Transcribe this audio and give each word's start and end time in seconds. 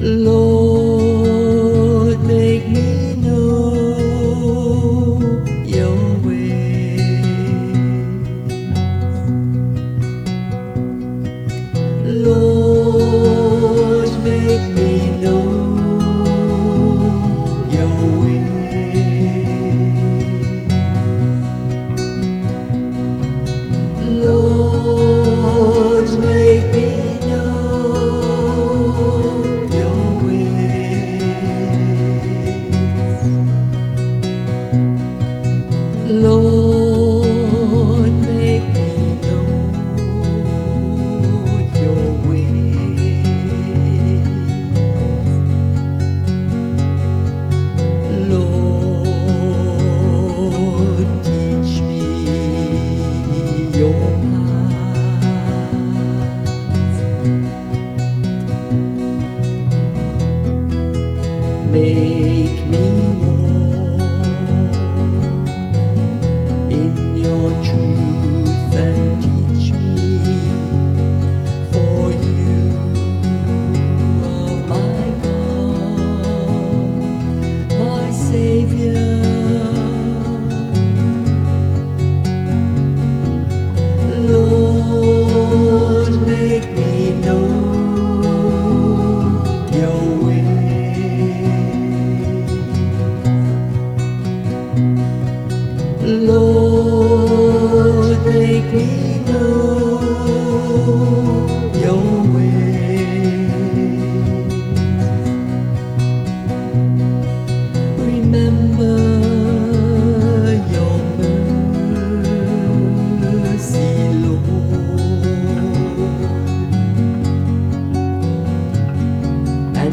Lord. 0.00 0.47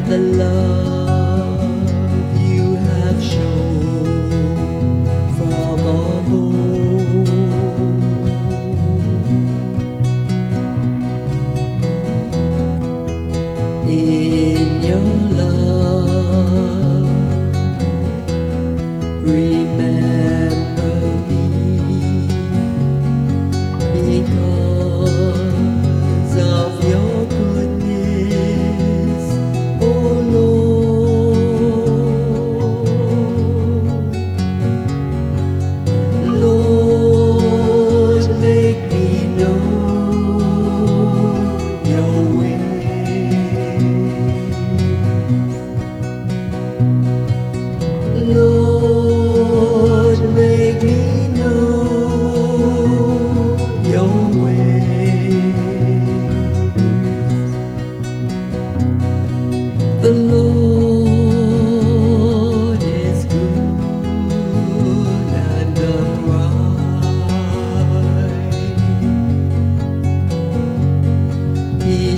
the 0.08 0.18
love. 0.20 1.05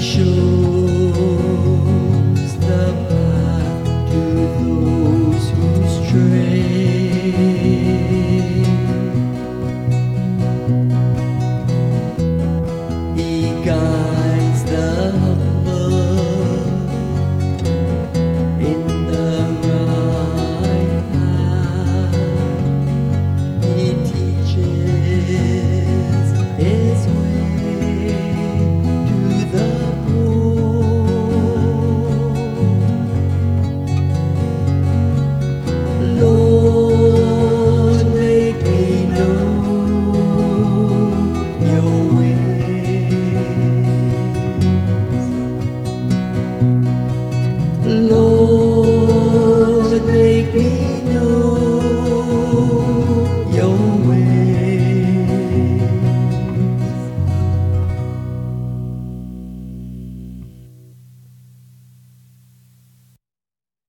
show. 0.07 0.46